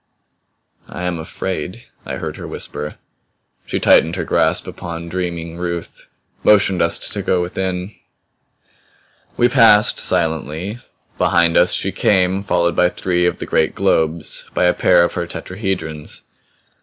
"I 0.89 1.03
am 1.03 1.19
afraid!" 1.19 1.85
I 2.07 2.15
heard 2.15 2.37
her 2.37 2.47
whisper. 2.47 2.95
She 3.67 3.79
tightened 3.79 4.15
her 4.15 4.23
grasp 4.23 4.65
upon 4.65 5.09
dreaming 5.09 5.57
Ruth; 5.59 6.07
motioned 6.43 6.81
us 6.81 6.97
to 7.09 7.21
go 7.21 7.39
within. 7.39 7.93
We 9.37 9.47
passed, 9.47 9.99
silently; 9.99 10.79
behind 11.19 11.55
us 11.55 11.75
she 11.75 11.91
came, 11.91 12.41
followed 12.41 12.75
by 12.75 12.89
three 12.89 13.27
of 13.27 13.37
the 13.37 13.45
great 13.45 13.75
globes, 13.75 14.45
by 14.55 14.65
a 14.65 14.73
pair 14.73 15.03
of 15.03 15.13
her 15.13 15.27
tetrahedrons. 15.27 16.23